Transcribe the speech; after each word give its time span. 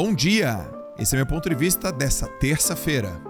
Bom 0.00 0.14
dia! 0.14 0.64
Esse 0.96 1.16
é 1.16 1.18
meu 1.18 1.26
ponto 1.26 1.48
de 1.48 1.56
vista 1.56 1.90
dessa 1.90 2.28
terça-feira. 2.28 3.20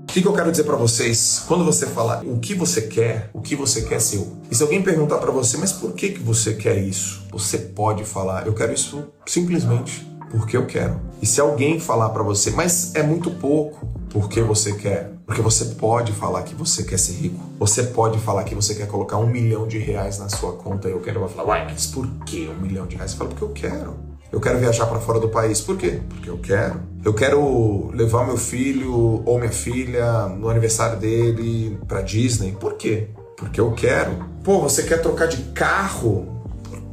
O 0.00 0.06
que, 0.06 0.26
eu 0.26 0.32
quero 0.32 0.50
dizer 0.50 0.64
para 0.64 0.76
vocês? 0.76 1.44
Quando 1.46 1.66
você 1.66 1.86
falar 1.86 2.24
o 2.24 2.40
que 2.40 2.54
você 2.54 2.80
quer, 2.80 3.28
o 3.34 3.42
que 3.42 3.54
você 3.54 3.82
quer 3.82 4.00
seu. 4.00 4.38
E 4.50 4.54
se 4.54 4.62
alguém 4.62 4.82
perguntar 4.82 5.18
para 5.18 5.30
você, 5.30 5.58
mas 5.58 5.70
por 5.70 5.92
que, 5.92 6.12
que 6.12 6.20
você 6.20 6.54
quer 6.54 6.78
isso? 6.78 7.26
Você 7.30 7.58
pode 7.58 8.04
falar, 8.04 8.46
eu 8.46 8.54
quero 8.54 8.72
isso 8.72 9.12
simplesmente 9.26 10.13
porque 10.34 10.56
eu 10.56 10.66
quero. 10.66 11.00
E 11.22 11.26
se 11.26 11.40
alguém 11.40 11.78
falar 11.78 12.10
para 12.10 12.22
você, 12.22 12.50
mas 12.50 12.94
é 12.94 13.02
muito 13.02 13.30
pouco, 13.30 13.86
porque 14.10 14.42
você 14.42 14.72
quer? 14.72 15.12
Porque 15.24 15.40
você 15.40 15.64
pode 15.76 16.12
falar 16.12 16.42
que 16.42 16.54
você 16.54 16.82
quer 16.82 16.98
ser 16.98 17.14
rico. 17.14 17.40
Você 17.58 17.84
pode 17.84 18.18
falar 18.18 18.44
que 18.44 18.54
você 18.54 18.74
quer 18.74 18.86
colocar 18.86 19.16
um 19.16 19.26
milhão 19.26 19.66
de 19.66 19.78
reais 19.78 20.18
na 20.18 20.28
sua 20.28 20.52
conta. 20.52 20.88
E 20.88 20.92
eu 20.92 21.00
quero. 21.00 21.20
Vai 21.20 21.28
falar, 21.28 21.48
uai, 21.48 21.64
mas 21.64 21.86
por 21.86 22.06
que 22.26 22.48
um 22.48 22.60
milhão 22.60 22.86
de 22.86 22.96
reais? 22.96 23.12
Você 23.12 23.16
fala, 23.16 23.30
porque 23.30 23.44
eu 23.44 23.50
quero. 23.50 23.94
Eu 24.30 24.40
quero 24.40 24.58
viajar 24.58 24.86
para 24.86 24.98
fora 25.00 25.18
do 25.18 25.28
país. 25.28 25.60
Por 25.60 25.78
quê? 25.78 26.00
Porque 26.08 26.28
eu 26.28 26.38
quero. 26.38 26.80
Eu 27.04 27.14
quero 27.14 27.90
levar 27.94 28.26
meu 28.26 28.36
filho 28.36 29.22
ou 29.24 29.38
minha 29.38 29.52
filha 29.52 30.26
no 30.26 30.48
aniversário 30.48 30.98
dele 30.98 31.78
para 31.86 32.02
Disney. 32.02 32.52
Por 32.52 32.74
quê? 32.74 33.08
Porque 33.36 33.60
eu 33.60 33.72
quero. 33.72 34.12
Pô, 34.42 34.60
você 34.60 34.82
quer 34.82 35.00
trocar 35.00 35.26
de 35.26 35.38
carro? 35.52 36.43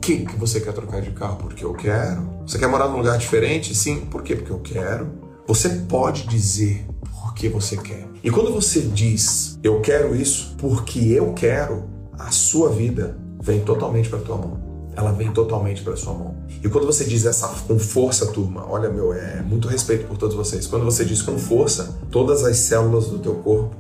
Por 0.02 0.08
que, 0.08 0.26
que 0.26 0.36
você 0.36 0.60
quer 0.60 0.74
trocar 0.74 1.00
de 1.00 1.12
carro? 1.12 1.38
Porque 1.38 1.64
eu 1.64 1.76
quero. 1.76 2.28
Você 2.44 2.58
quer 2.58 2.66
morar 2.66 2.88
num 2.88 2.98
lugar 2.98 3.20
diferente? 3.20 3.76
Sim. 3.76 4.00
Por 4.00 4.24
quê? 4.24 4.36
Porque 4.36 4.52
eu 4.52 4.58
quero. 4.58 5.12
Você 5.46 5.70
pode 5.70 6.26
dizer 6.26 6.88
porque 7.22 7.48
você 7.48 7.78
quer. 7.78 8.08
E 8.24 8.32
quando 8.32 8.52
você 8.52 8.82
diz 8.82 9.60
eu 9.62 9.80
quero 9.80 10.16
isso 10.16 10.56
porque 10.58 10.98
eu 11.00 11.34
quero, 11.34 11.84
a 12.18 12.32
sua 12.32 12.70
vida 12.70 13.16
vem 13.40 13.60
totalmente 13.60 14.10
para 14.10 14.18
tua 14.18 14.38
mão. 14.38 14.60
Ela 14.96 15.12
vem 15.12 15.32
totalmente 15.32 15.84
para 15.84 15.96
sua 15.96 16.16
mão. 16.16 16.36
E 16.64 16.68
quando 16.68 16.88
você 16.88 17.06
diz 17.06 17.24
essa 17.28 17.48
com 17.68 17.78
força, 17.78 18.26
turma, 18.26 18.66
olha 18.68 18.90
meu, 18.90 19.14
é 19.14 19.44
muito 19.44 19.68
respeito 19.68 20.08
por 20.08 20.18
todos 20.18 20.36
vocês. 20.36 20.66
Quando 20.66 20.84
você 20.84 21.06
diz 21.06 21.22
com 21.22 21.38
força, 21.38 21.96
todas 22.10 22.44
as 22.44 22.58
células 22.58 23.06
do 23.06 23.20
teu 23.20 23.36
corpo 23.36 23.76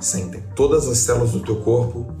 sentem. 0.00 0.42
Todas 0.56 0.88
as 0.88 0.98
células 0.98 1.30
do 1.30 1.38
teu 1.38 1.60
corpo 1.60 2.12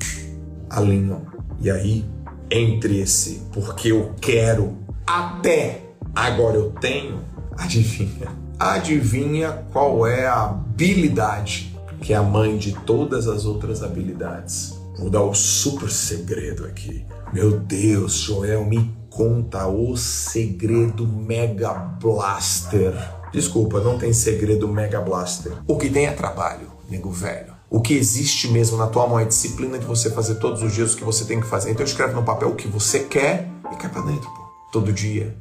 alinham. 0.70 1.22
E 1.60 1.68
aí, 1.68 2.04
entre 2.50 3.00
esse 3.00 3.42
porque 3.52 3.92
eu 3.92 4.14
quero 4.20 4.76
até 5.06 5.82
agora 6.14 6.56
eu 6.56 6.70
tenho, 6.70 7.24
adivinha? 7.56 8.28
adivinha 8.58 9.64
qual 9.72 10.06
é 10.06 10.26
a 10.26 10.44
habilidade 10.44 11.70
que 12.00 12.12
é 12.12 12.16
a 12.16 12.22
mãe 12.22 12.56
de 12.56 12.72
todas 12.72 13.28
as 13.28 13.44
outras 13.44 13.82
habilidades. 13.82 14.74
Vou 14.98 15.10
dar 15.10 15.22
o 15.22 15.34
super 15.34 15.90
segredo 15.90 16.64
aqui. 16.64 17.04
Meu 17.32 17.58
Deus, 17.58 18.14
Joel, 18.14 18.64
me 18.64 18.94
conta 19.08 19.66
o 19.66 19.96
segredo 19.96 21.06
Mega 21.06 21.72
Blaster. 21.72 22.94
Desculpa, 23.32 23.80
não 23.80 23.98
tem 23.98 24.12
segredo 24.12 24.66
Mega 24.66 25.00
Blaster. 25.00 25.52
O 25.66 25.76
que 25.76 25.88
tem 25.88 26.06
é 26.06 26.12
trabalho, 26.12 26.68
nego 26.88 27.10
velho. 27.10 27.59
O 27.70 27.80
que 27.80 27.94
existe 27.94 28.48
mesmo 28.48 28.76
na 28.76 28.88
tua 28.88 29.06
mão 29.06 29.20
é 29.20 29.24
disciplina 29.24 29.78
de 29.78 29.86
você 29.86 30.10
fazer 30.10 30.34
todos 30.34 30.60
os 30.60 30.74
dias 30.74 30.92
o 30.92 30.96
que 30.96 31.04
você 31.04 31.24
tem 31.24 31.40
que 31.40 31.46
fazer. 31.46 31.70
Então 31.70 31.86
escreve 31.86 32.14
no 32.14 32.24
papel 32.24 32.48
o 32.48 32.56
que 32.56 32.66
você 32.66 33.04
quer 33.04 33.48
e 33.72 33.76
cai 33.76 33.88
pra 33.88 34.02
dentro, 34.02 34.28
pô. 34.28 34.42
Todo 34.72 34.92
dia 34.92 35.36